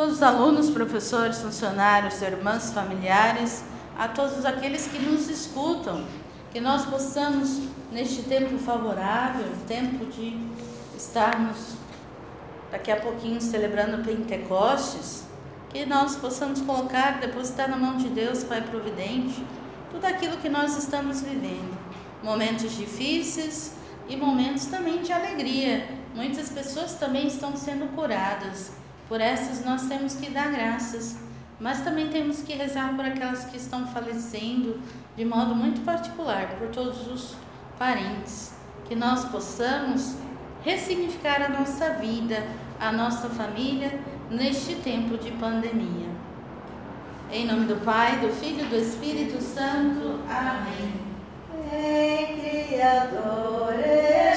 [0.00, 3.62] todos os alunos, professores, funcionários, irmãs, familiares,
[3.98, 6.06] a todos aqueles que nos escutam,
[6.50, 10.40] que nós possamos, neste tempo favorável, tempo de
[10.96, 11.74] estarmos
[12.72, 15.24] daqui a pouquinho celebrando Pentecostes,
[15.68, 19.44] que nós possamos colocar, depositar na mão de Deus, Pai Providente,
[19.90, 21.76] tudo aquilo que nós estamos vivendo.
[22.22, 23.74] Momentos difíceis
[24.08, 25.86] e momentos também de alegria.
[26.14, 28.80] Muitas pessoas também estão sendo curadas.
[29.10, 31.18] Por essas nós temos que dar graças,
[31.58, 34.80] mas também temos que rezar por aquelas que estão falecendo
[35.16, 37.34] de modo muito particular, por todos os
[37.76, 38.54] parentes.
[38.84, 40.14] Que nós possamos
[40.62, 42.40] ressignificar a nossa vida,
[42.78, 43.98] a nossa família
[44.30, 46.08] neste tempo de pandemia.
[47.32, 50.20] Em nome do Pai, do Filho e do Espírito Santo.
[50.30, 50.92] Amém.
[51.72, 54.29] Em Criador Espírito,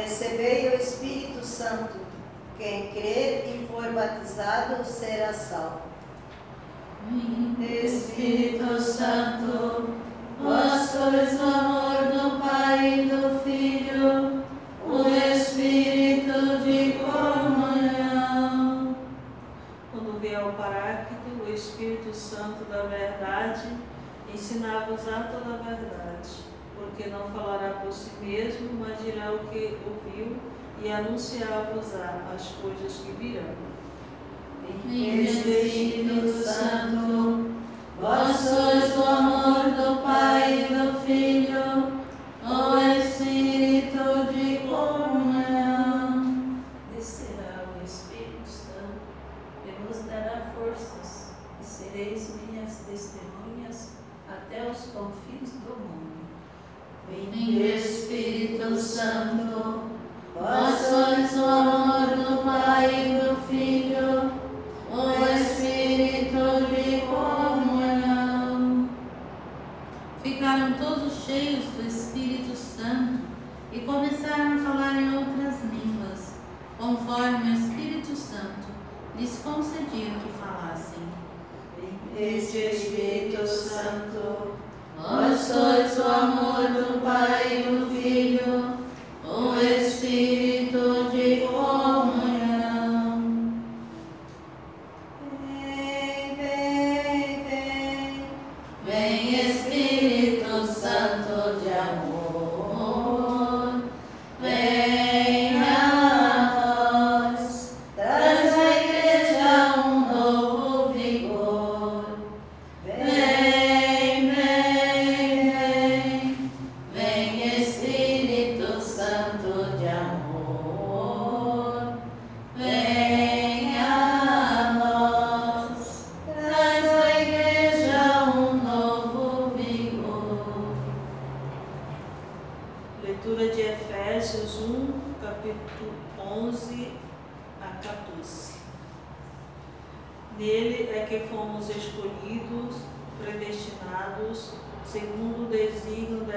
[0.00, 1.98] recebei o Espírito Santo.
[2.58, 5.90] Quem crer e for batizado será salvo.
[7.60, 9.94] Espírito Santo,
[10.38, 14.44] vós sois o amor do Pai e do Filho,
[14.86, 18.94] o Espírito de comunhão.
[19.90, 23.68] Quando vier o Paráclito, o Espírito Santo da verdade,
[24.32, 26.44] ensinar-vos a toda a verdade,
[26.80, 30.36] porque não falará por si mesmo, mas dirá o que ouviu
[30.82, 33.54] e anunciar-vos-á as coisas que virão.
[34.86, 37.50] Vinde, Espírito Santo,
[38.00, 42.00] vós sois o amor do Pai e do Filho,
[42.42, 46.62] o Espírito de comunhão.
[46.94, 49.00] Descerá o Espírito Santo
[49.66, 53.90] e vos dará forças, e sereis minhas testemunhas
[54.28, 54.70] até
[57.10, 57.30] Vem
[57.62, 59.49] Espírito Santo.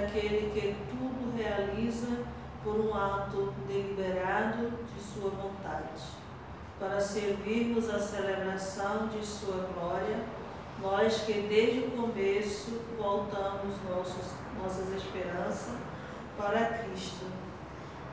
[0.00, 2.24] Daquele que tudo realiza
[2.64, 6.02] por um ato deliberado de sua vontade,
[6.78, 10.18] para servirmos a celebração de sua glória,
[10.80, 14.32] nós que desde o começo voltamos nossos,
[14.62, 15.74] nossas esperanças
[16.38, 17.26] para Cristo.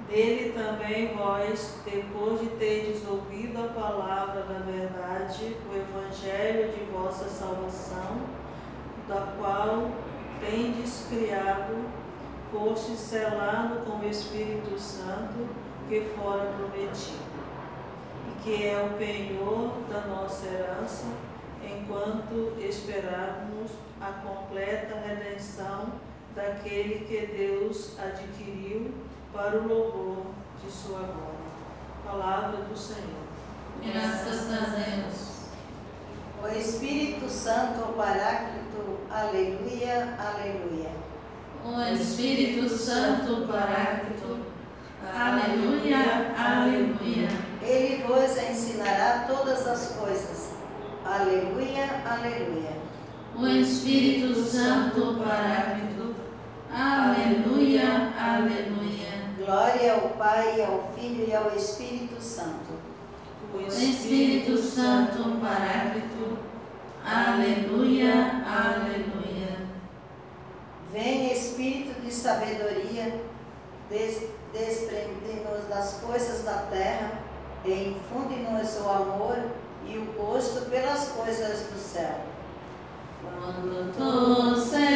[0.10, 7.28] Dele também vós, depois de terdes ouvido a palavra da verdade, o evangelho de vossa
[7.28, 8.22] salvação,
[9.08, 9.92] da qual
[10.40, 11.90] tendes criado,
[12.52, 15.48] fostes selado com o Espírito Santo
[15.88, 17.24] que fora prometido,
[18.28, 21.06] e que é o penhor da nossa herança,
[21.64, 25.94] enquanto esperarmos a completa redenção
[26.36, 28.94] daquele que Deus adquiriu
[29.34, 30.26] para o louvor
[30.64, 31.38] de sua glória.
[32.06, 33.28] Palavra do Senhor.
[33.84, 35.38] Graças a Deus.
[36.44, 38.57] O Espírito Santo, o Paráclito,
[39.12, 40.92] aleluia, aleluia.
[41.66, 44.40] O Espírito Santo Paráclito,
[45.14, 47.30] aleluia, aleluia.
[47.62, 50.54] Ele vos ensinará todas as coisas.
[51.06, 52.78] Aleluia, aleluia.
[53.36, 56.16] O Espírito Santo Paráclito,
[56.74, 59.08] aleluia, aleluia.
[59.38, 62.78] Glória ao Pai, ao Filho e ao Espírito Santo.
[63.54, 66.38] O Espírito Santo Paráclito,
[67.08, 69.58] aleluia, aleluia.
[70.92, 73.22] Vem Espírito de sabedoria,
[73.90, 77.12] des- desprende-nos das coisas da terra
[77.66, 79.38] e infunde-nos o amor
[79.86, 82.20] e o gosto pelas coisas do céu.
[83.22, 84.87] Quando tu, Senhor,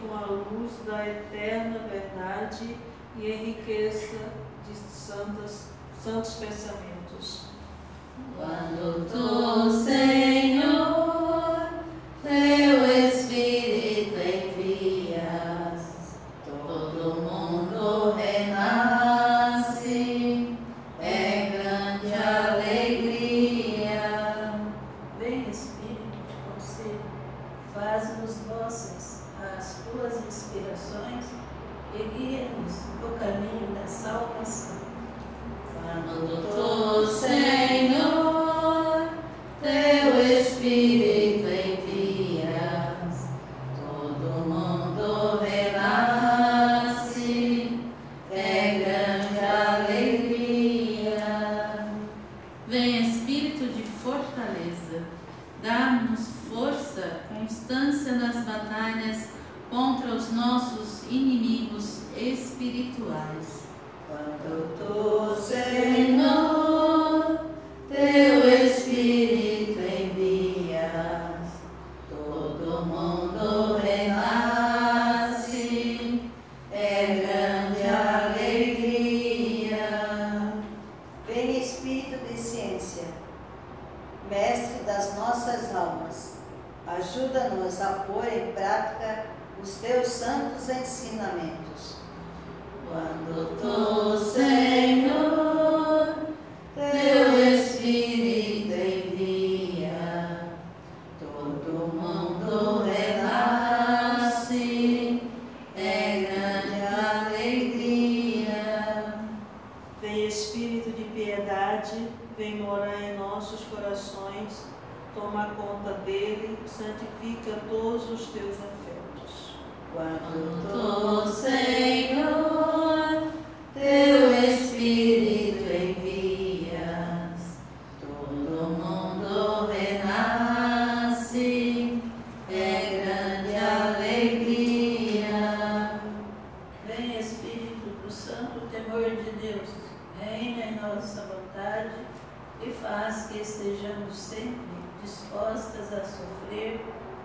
[0.00, 2.76] com a luz da eterna verdade
[3.16, 4.18] e enriqueça
[4.68, 5.70] de santas,
[6.02, 7.46] santos pensamentos.
[8.36, 11.68] Quando tu, Senhor,
[12.22, 13.03] teu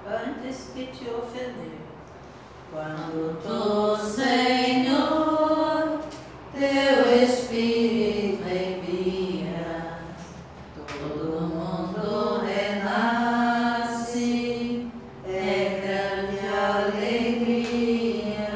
[0.06, 1.78] antes que te ofender.
[2.72, 6.00] Quando tu, Senhor,
[6.54, 9.98] teu Espírito envias,
[10.76, 14.22] todo mundo renasce,
[15.28, 18.50] é grande alegria.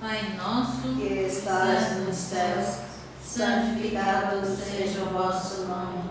[0.00, 2.68] Pai nosso, Que estás nos céus,
[3.22, 6.10] santificado seja o vosso nome.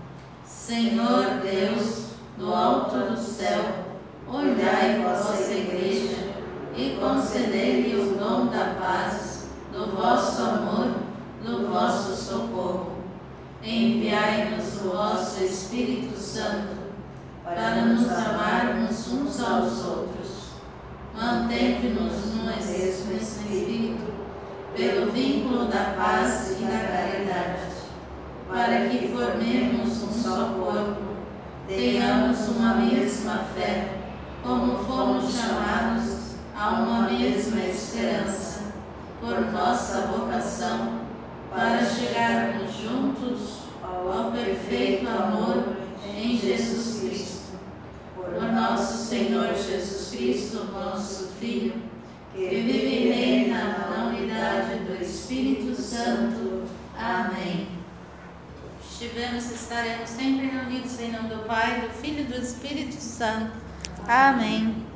[0.67, 3.65] Senhor Deus, do alto do céu,
[4.27, 6.35] olhai vossa igreja
[6.77, 10.97] e concedei-lhe o dom da paz, do vosso amor,
[11.43, 12.97] do vosso socorro.
[13.63, 16.77] Enviai-nos o vosso Espírito Santo
[17.43, 20.51] para nos amarmos uns aos outros.
[21.15, 24.13] Mantente-nos no mesmo Espírito,
[24.75, 27.70] pelo vínculo da paz e da caridade
[28.51, 31.01] para que formemos um só corpo,
[31.67, 33.95] tenhamos uma mesma fé,
[34.43, 38.73] como fomos chamados a uma mesma esperança,
[39.21, 40.99] por nossa vocação,
[41.49, 47.41] para chegarmos juntos ao perfeito amor em Jesus Cristo.
[48.15, 51.73] Por nosso Senhor Jesus Cristo, nosso Filho,
[52.33, 56.63] que vive e reina na unidade do Espírito Santo.
[56.97, 57.70] Amém.
[59.01, 63.51] Estivemos e estaremos sempre reunidos em nome do Pai, do Filho e do Espírito Santo.
[64.07, 64.90] Amém.